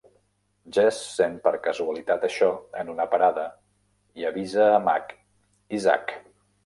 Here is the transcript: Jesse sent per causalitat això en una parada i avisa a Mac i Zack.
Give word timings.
Jesse 0.75 1.03
sent 1.17 1.35
per 1.43 1.51
causalitat 1.67 2.25
això 2.29 2.49
en 2.85 2.89
una 2.95 3.07
parada 3.13 3.45
i 4.23 4.29
avisa 4.31 4.67
a 4.71 4.81
Mac 4.87 5.15
i 5.79 5.83
Zack. 5.85 6.17